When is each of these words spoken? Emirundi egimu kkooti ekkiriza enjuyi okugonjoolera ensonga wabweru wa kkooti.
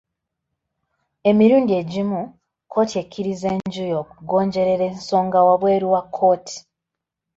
Emirundi 1.29 1.71
egimu 1.81 2.21
kkooti 2.31 2.95
ekkiriza 3.03 3.47
enjuyi 3.57 3.93
okugonjoolera 4.01 4.83
ensonga 4.93 5.39
wabweru 5.47 5.87
wa 5.93 6.01
kkooti. 6.05 6.57